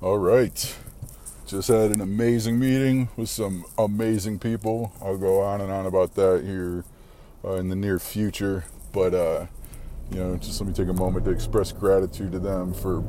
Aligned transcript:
All 0.00 0.18
right. 0.18 0.76
Just 1.44 1.66
had 1.66 1.90
an 1.90 2.00
amazing 2.00 2.60
meeting 2.60 3.08
with 3.16 3.28
some 3.28 3.64
amazing 3.76 4.38
people. 4.38 4.92
I'll 5.02 5.16
go 5.18 5.40
on 5.40 5.60
and 5.60 5.72
on 5.72 5.86
about 5.86 6.14
that 6.14 6.44
here 6.44 6.84
uh, 7.44 7.54
in 7.54 7.68
the 7.68 7.74
near 7.74 7.98
future. 7.98 8.64
But, 8.92 9.12
uh, 9.12 9.46
you 10.12 10.20
know, 10.20 10.36
just 10.36 10.60
let 10.60 10.68
me 10.68 10.72
take 10.72 10.86
a 10.86 10.92
moment 10.92 11.24
to 11.24 11.32
express 11.32 11.72
gratitude 11.72 12.30
to 12.30 12.38
them 12.38 12.74
for 12.74 13.00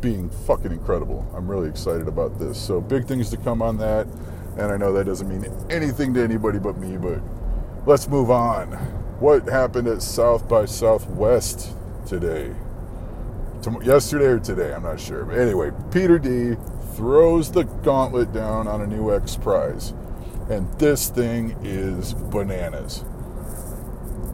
being 0.00 0.30
fucking 0.30 0.70
incredible. 0.70 1.28
I'm 1.34 1.50
really 1.50 1.68
excited 1.68 2.06
about 2.06 2.38
this. 2.38 2.64
So, 2.64 2.80
big 2.80 3.06
things 3.06 3.28
to 3.30 3.36
come 3.36 3.60
on 3.60 3.76
that. 3.78 4.06
And 4.56 4.70
I 4.70 4.76
know 4.76 4.92
that 4.92 5.06
doesn't 5.06 5.28
mean 5.28 5.52
anything 5.68 6.14
to 6.14 6.22
anybody 6.22 6.60
but 6.60 6.78
me, 6.78 6.96
but 6.96 7.20
let's 7.86 8.06
move 8.06 8.30
on. 8.30 8.68
What 9.18 9.48
happened 9.48 9.88
at 9.88 10.00
South 10.00 10.48
by 10.48 10.66
Southwest 10.66 11.74
today? 12.06 12.54
Yesterday 13.82 14.26
or 14.26 14.38
today, 14.38 14.72
I'm 14.72 14.82
not 14.82 15.00
sure. 15.00 15.24
But 15.24 15.38
anyway, 15.38 15.70
Peter 15.90 16.18
D 16.18 16.56
throws 16.94 17.50
the 17.50 17.64
gauntlet 17.64 18.32
down 18.32 18.66
on 18.68 18.80
a 18.80 18.86
new 18.86 19.14
X 19.14 19.36
Prize. 19.36 19.92
And 20.48 20.72
this 20.78 21.08
thing 21.08 21.56
is 21.62 22.14
bananas. 22.14 23.04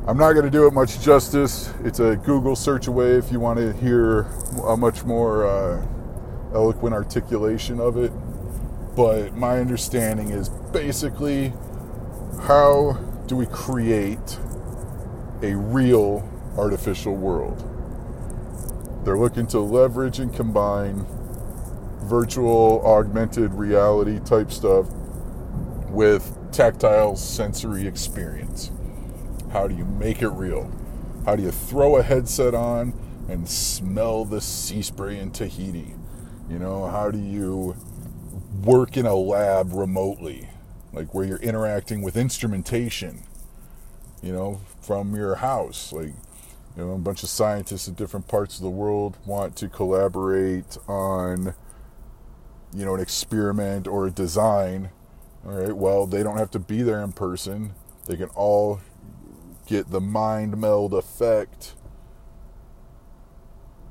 I'm 0.07 0.17
not 0.17 0.33
going 0.33 0.45
to 0.45 0.51
do 0.51 0.67
it 0.67 0.73
much 0.73 1.01
justice. 1.01 1.73
It's 1.85 1.99
a 1.99 2.17
Google 2.17 2.55
search 2.55 2.87
away 2.87 3.13
if 3.13 3.33
you 3.33 3.41
want 3.41 3.59
to 3.59 3.73
hear 3.73 4.21
a 4.65 4.77
much 4.77 5.05
more 5.05 5.47
uh, 5.47 5.85
eloquent 6.55 6.95
articulation 6.95 7.81
of 7.81 7.97
it. 7.97 8.13
But 8.95 9.35
my 9.35 9.59
understanding 9.59 10.31
is 10.31 10.49
basically 10.49 11.53
how 12.43 12.93
do 13.27 13.37
we 13.37 13.47
create 13.47 14.39
a 15.43 15.55
real 15.55 16.27
artificial 16.57 17.17
world? 17.17 17.76
They're 19.07 19.17
looking 19.17 19.47
to 19.49 19.61
leverage 19.61 20.19
and 20.19 20.35
combine 20.35 21.07
virtual 22.01 22.83
augmented 22.85 23.55
reality 23.55 24.19
type 24.19 24.51
stuff 24.51 24.89
with 25.91 26.37
tactile 26.51 27.15
sensory 27.15 27.87
experience. 27.87 28.73
How 29.53 29.69
do 29.69 29.77
you 29.77 29.85
make 29.85 30.23
it 30.23 30.31
real? 30.31 30.69
How 31.25 31.37
do 31.37 31.45
you 31.45 31.53
throw 31.53 31.99
a 31.99 32.03
headset 32.03 32.53
on 32.53 32.95
and 33.29 33.49
smell 33.49 34.25
the 34.25 34.41
sea 34.41 34.83
spray 34.83 35.21
in 35.21 35.31
Tahiti? 35.31 35.95
You 36.51 36.59
know, 36.59 36.89
how 36.89 37.13
do 37.13 37.21
you 37.21 37.77
work 38.65 38.97
in 38.97 39.07
a 39.07 39.15
lab 39.15 39.73
remotely, 39.73 40.49
like 40.93 41.15
where 41.15 41.25
you're 41.25 41.39
interacting 41.39 42.03
with 42.03 42.17
instrumentation, 42.17 43.23
you 44.21 44.33
know, 44.33 44.63
from 44.81 45.15
your 45.15 45.37
house? 45.37 45.93
Like, 45.93 46.15
you 46.77 46.85
know, 46.85 46.93
a 46.93 46.99
bunch 46.99 47.23
of 47.23 47.29
scientists 47.29 47.89
in 47.89 47.95
different 47.95 48.29
parts 48.29 48.57
of 48.57 48.63
the 48.63 48.71
world 48.71 49.17
want 49.25 49.57
to 49.57 49.69
collaborate 49.69 50.77
on, 50.87 51.55
you 52.75 52.85
know, 52.85 52.95
an 52.95 53.01
experiment 53.01 53.87
or 53.87 54.07
a 54.07 54.11
design. 54.11 54.91
All 55.47 55.53
right, 55.53 55.77
well, 55.77 56.07
they 56.07 56.23
don't 56.23 56.37
have 56.37 56.51
to 56.51 56.59
be 56.59 56.83
there 56.83 57.03
in 57.03 57.13
person. 57.13 57.75
They 58.07 58.17
can 58.17 58.29
all 58.31 58.81
get 59.67 59.91
the 59.91 60.01
mind 60.01 60.59
meld 60.59 60.93
effect 60.93 61.75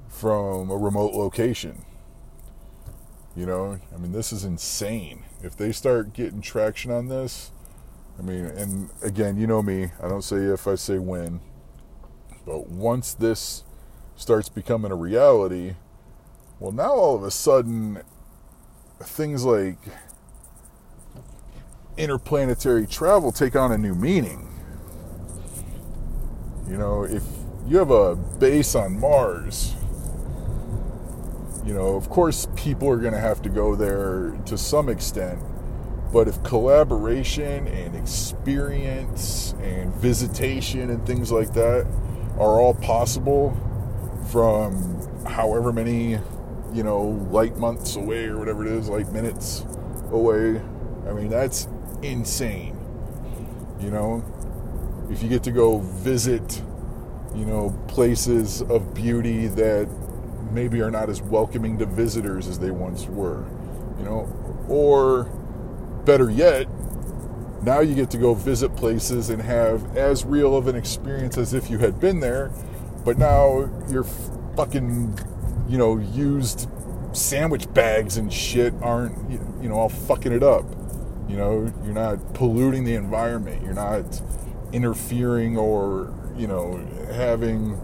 from 0.07 0.69
a 0.69 0.77
remote 0.77 1.13
location. 1.13 1.85
You 3.35 3.45
know, 3.45 3.79
I 3.93 3.97
mean, 3.97 4.11
this 4.11 4.31
is 4.31 4.45
insane. 4.45 5.23
If 5.43 5.57
they 5.57 5.71
start 5.71 6.13
getting 6.13 6.41
traction 6.41 6.91
on 6.91 7.07
this, 7.07 7.51
I 8.17 8.21
mean, 8.21 8.45
and 8.45 8.89
again, 9.01 9.37
you 9.37 9.47
know 9.47 9.61
me, 9.61 9.89
I 10.01 10.07
don't 10.07 10.23
say 10.23 10.37
if, 10.37 10.67
I 10.67 10.75
say 10.75 10.99
when. 10.99 11.41
But 12.45 12.67
once 12.67 13.13
this 13.13 13.63
starts 14.15 14.49
becoming 14.49 14.91
a 14.91 14.95
reality, 14.95 15.75
well, 16.59 16.71
now 16.71 16.91
all 16.91 17.15
of 17.15 17.23
a 17.23 17.31
sudden, 17.31 18.01
things 19.01 19.43
like 19.43 19.77
interplanetary 21.97 22.87
travel 22.87 23.31
take 23.31 23.55
on 23.55 23.71
a 23.71 23.77
new 23.77 23.95
meaning. 23.95 24.47
You 26.67 26.77
know, 26.77 27.03
if 27.03 27.23
you 27.67 27.77
have 27.77 27.91
a 27.91 28.15
base 28.15 28.75
on 28.75 28.99
Mars, 28.99 29.75
you 31.65 31.73
know, 31.73 31.95
of 31.95 32.09
course, 32.09 32.47
people 32.55 32.87
are 32.89 32.97
going 32.97 33.13
to 33.13 33.19
have 33.19 33.41
to 33.41 33.49
go 33.49 33.75
there 33.75 34.37
to 34.45 34.57
some 34.57 34.87
extent. 34.87 35.39
But 36.13 36.27
if 36.27 36.41
collaboration 36.43 37.67
and 37.67 37.95
experience 37.95 39.55
and 39.61 39.93
visitation 39.95 40.91
and 40.91 41.05
things 41.07 41.31
like 41.31 41.53
that 41.53 41.87
are 42.37 42.59
all 42.59 42.73
possible 42.73 43.55
from 44.31 45.01
however 45.25 45.71
many, 45.71 46.19
you 46.73 46.83
know, 46.83 47.01
light 47.31 47.57
months 47.57 47.95
away 47.95 48.25
or 48.25 48.37
whatever 48.37 48.65
it 48.65 48.71
is, 48.71 48.89
light 48.89 49.11
minutes 49.11 49.65
away. 50.11 50.61
I 51.07 51.13
mean, 51.13 51.29
that's 51.29 51.67
insane. 52.01 52.77
You 53.79 53.91
know, 53.91 54.23
if 55.09 55.21
you 55.21 55.29
get 55.29 55.43
to 55.43 55.51
go 55.51 55.79
visit, 55.79 56.61
you 57.35 57.45
know, 57.45 57.77
places 57.87 58.61
of 58.63 58.93
beauty 58.93 59.47
that 59.47 59.87
maybe 60.51 60.81
are 60.81 60.91
not 60.91 61.09
as 61.09 61.21
welcoming 61.21 61.77
to 61.77 61.85
visitors 61.85 62.47
as 62.47 62.59
they 62.59 62.71
once 62.71 63.05
were, 63.05 63.45
you 63.97 64.05
know, 64.05 64.27
or 64.67 65.25
better 66.05 66.29
yet, 66.29 66.67
now 67.65 67.79
you 67.79 67.95
get 67.95 68.11
to 68.11 68.17
go 68.17 68.33
visit 68.33 68.75
places 68.75 69.29
and 69.29 69.41
have 69.41 69.97
as 69.97 70.23
real 70.23 70.55
of 70.55 70.67
an 70.67 70.75
experience 70.75 71.37
as 71.37 71.53
if 71.53 71.69
you 71.69 71.79
had 71.79 71.99
been 71.99 72.19
there, 72.19 72.51
but 73.03 73.17
now 73.17 73.69
you're 73.89 74.05
fucking, 74.55 75.17
you 75.67 75.77
know, 75.77 75.97
used 75.97 76.69
sandwich 77.13 77.71
bags 77.73 78.17
and 78.17 78.31
shit 78.31 78.73
aren't, 78.81 79.29
you 79.29 79.69
know, 79.69 79.75
all 79.75 79.89
fucking 79.89 80.31
it 80.31 80.43
up. 80.43 80.65
You 81.27 81.37
know, 81.37 81.73
you're 81.83 81.93
not 81.93 82.33
polluting 82.33 82.83
the 82.83 82.95
environment. 82.95 83.63
You're 83.63 83.73
not 83.73 84.21
interfering 84.71 85.57
or, 85.57 86.13
you 86.37 86.47
know, 86.47 86.77
having 87.13 87.81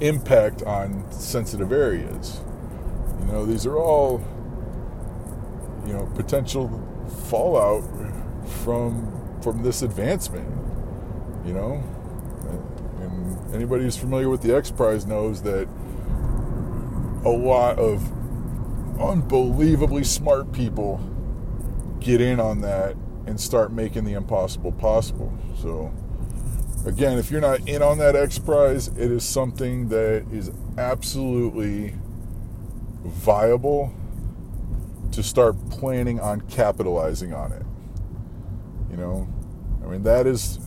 impact 0.00 0.62
on 0.62 1.10
sensitive 1.10 1.72
areas. 1.72 2.40
You 3.20 3.26
know, 3.26 3.46
these 3.46 3.66
are 3.66 3.76
all, 3.76 4.22
you 5.86 5.92
know, 5.92 6.06
potential 6.14 6.68
fallout 7.28 7.82
from 8.48 9.40
from 9.42 9.62
this 9.62 9.82
advancement. 9.82 10.48
You 11.46 11.54
know, 11.54 11.82
and 13.00 13.54
anybody 13.54 13.84
who's 13.84 13.96
familiar 13.96 14.28
with 14.28 14.42
the 14.42 14.54
X 14.54 14.70
Prize 14.70 15.06
knows 15.06 15.42
that 15.42 15.68
a 17.24 17.30
lot 17.30 17.78
of 17.78 18.02
unbelievably 19.00 20.04
smart 20.04 20.52
people 20.52 21.00
get 22.00 22.20
in 22.20 22.40
on 22.40 22.60
that 22.60 22.96
and 23.26 23.40
start 23.40 23.72
making 23.72 24.04
the 24.04 24.14
impossible 24.14 24.72
possible. 24.72 25.36
So, 25.60 25.92
again, 26.86 27.18
if 27.18 27.30
you're 27.30 27.40
not 27.40 27.68
in 27.68 27.82
on 27.82 27.98
that 27.98 28.16
X 28.16 28.38
Prize, 28.38 28.88
it 28.88 29.10
is 29.10 29.24
something 29.24 29.88
that 29.88 30.26
is 30.32 30.50
absolutely 30.76 31.94
viable 33.04 33.92
to 35.12 35.22
start 35.22 35.56
planning 35.70 36.20
on 36.20 36.40
capitalizing 36.42 37.32
on 37.32 37.52
it. 37.52 37.62
You 38.90 38.96
know, 38.96 39.28
I 39.84 39.86
mean, 39.86 40.02
that 40.04 40.26
is 40.26 40.58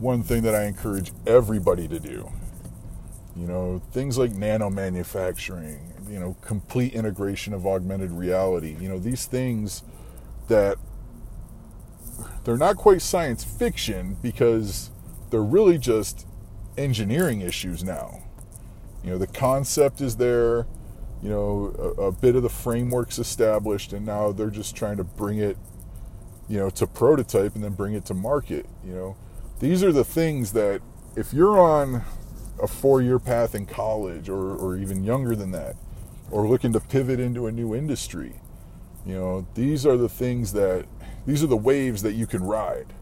one 0.00 0.22
thing 0.22 0.42
that 0.42 0.54
I 0.54 0.64
encourage 0.64 1.12
everybody 1.26 1.88
to 1.88 1.98
do. 1.98 2.30
You 3.34 3.46
know, 3.46 3.82
things 3.92 4.16
like 4.16 4.32
nano 4.32 4.70
manufacturing, 4.70 5.92
you 6.08 6.18
know, 6.18 6.36
complete 6.40 6.94
integration 6.94 7.52
of 7.52 7.66
augmented 7.66 8.10
reality, 8.12 8.76
you 8.80 8.88
know, 8.88 8.98
these 8.98 9.26
things 9.26 9.82
that 10.48 10.78
they're 12.44 12.56
not 12.56 12.76
quite 12.76 13.02
science 13.02 13.44
fiction 13.44 14.16
because 14.22 14.90
they're 15.30 15.42
really 15.42 15.78
just 15.78 16.26
engineering 16.78 17.40
issues 17.40 17.82
now. 17.84 18.22
You 19.04 19.10
know, 19.10 19.18
the 19.18 19.26
concept 19.26 20.00
is 20.00 20.16
there, 20.16 20.66
you 21.22 21.28
know, 21.28 21.94
a, 21.98 22.02
a 22.04 22.12
bit 22.12 22.36
of 22.36 22.42
the 22.42 22.48
framework's 22.48 23.18
established, 23.18 23.92
and 23.92 24.06
now 24.06 24.32
they're 24.32 24.50
just 24.50 24.74
trying 24.74 24.96
to 24.96 25.04
bring 25.04 25.38
it 25.38 25.56
you 26.48 26.58
know, 26.58 26.70
to 26.70 26.86
prototype 26.86 27.54
and 27.54 27.64
then 27.64 27.72
bring 27.72 27.94
it 27.94 28.04
to 28.06 28.14
market. 28.14 28.66
You 28.84 28.94
know, 28.94 29.16
these 29.60 29.82
are 29.82 29.92
the 29.92 30.04
things 30.04 30.52
that 30.52 30.80
if 31.16 31.32
you're 31.32 31.58
on 31.58 32.02
a 32.62 32.66
four 32.66 33.02
year 33.02 33.18
path 33.18 33.54
in 33.54 33.66
college 33.66 34.28
or, 34.28 34.54
or 34.54 34.76
even 34.76 35.04
younger 35.04 35.34
than 35.34 35.50
that, 35.52 35.76
or 36.30 36.46
looking 36.48 36.72
to 36.72 36.80
pivot 36.80 37.20
into 37.20 37.46
a 37.46 37.52
new 37.52 37.74
industry, 37.74 38.34
you 39.04 39.14
know, 39.14 39.46
these 39.54 39.86
are 39.86 39.96
the 39.96 40.08
things 40.08 40.52
that, 40.52 40.86
these 41.26 41.42
are 41.42 41.46
the 41.46 41.56
waves 41.56 42.02
that 42.02 42.14
you 42.14 42.26
can 42.26 42.42
ride, 42.42 42.92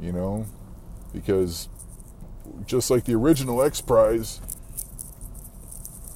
you 0.00 0.12
know, 0.12 0.46
because 1.12 1.68
just 2.66 2.90
like 2.90 3.04
the 3.04 3.14
original 3.14 3.62
X 3.62 3.80
Prize, 3.80 4.40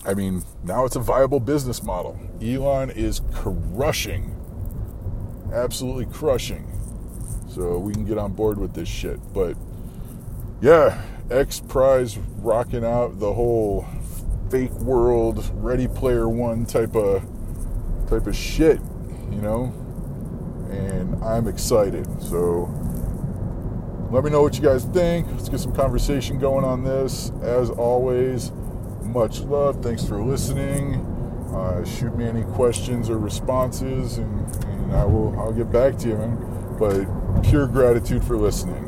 I 0.06 0.14
mean, 0.14 0.42
now 0.62 0.84
it's 0.84 0.96
a 0.96 1.00
viable 1.00 1.40
business 1.40 1.82
model. 1.82 2.18
Elon 2.42 2.90
is 2.90 3.20
crushing 3.32 4.33
absolutely 5.54 6.06
crushing. 6.06 6.70
So 7.48 7.78
we 7.78 7.92
can 7.92 8.04
get 8.04 8.18
on 8.18 8.32
board 8.32 8.58
with 8.58 8.74
this 8.74 8.88
shit. 8.88 9.20
But 9.32 9.56
yeah, 10.60 11.00
X 11.30 11.60
Prize 11.60 12.18
rocking 12.18 12.84
out 12.84 13.20
the 13.20 13.32
whole 13.32 13.86
fake 14.50 14.72
world, 14.72 15.50
Ready 15.54 15.88
Player 15.88 16.28
One 16.28 16.66
type 16.66 16.96
of 16.96 17.22
type 18.08 18.26
of 18.26 18.36
shit, 18.36 18.80
you 19.30 19.40
know? 19.40 19.72
And 20.70 21.22
I'm 21.24 21.46
excited. 21.48 22.06
So 22.20 22.68
let 24.10 24.24
me 24.24 24.30
know 24.30 24.42
what 24.42 24.56
you 24.56 24.62
guys 24.62 24.84
think. 24.84 25.26
Let's 25.30 25.48
get 25.48 25.60
some 25.60 25.74
conversation 25.74 26.38
going 26.38 26.64
on 26.64 26.84
this. 26.84 27.30
As 27.42 27.70
always, 27.70 28.50
much 29.02 29.40
love. 29.40 29.82
Thanks 29.82 30.04
for 30.04 30.20
listening. 30.22 31.13
Uh, 31.52 31.84
shoot 31.84 32.16
me 32.16 32.24
any 32.24 32.42
questions 32.42 33.10
or 33.10 33.18
responses, 33.18 34.18
and, 34.18 34.64
and 34.64 34.92
I 34.94 35.04
will. 35.04 35.38
I'll 35.38 35.52
get 35.52 35.70
back 35.70 35.96
to 35.98 36.08
you, 36.08 36.16
man. 36.16 36.76
But 36.78 37.42
pure 37.42 37.66
gratitude 37.66 38.24
for 38.24 38.36
listening. 38.36 38.83